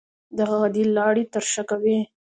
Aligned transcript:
دغه 0.37 0.55
غدې 0.61 0.83
لاړې 0.95 1.23
ترشح 1.33 1.63
کوي. 1.69 1.99